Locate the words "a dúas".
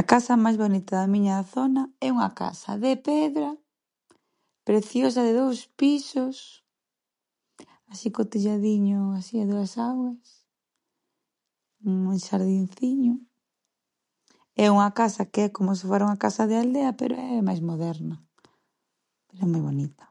9.42-9.72